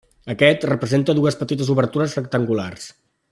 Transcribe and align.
Aquest 0.33 0.63
presenta 0.83 1.15
dues 1.19 1.37
petites 1.43 1.69
obertures 1.75 2.17
rectangulars. 2.21 2.89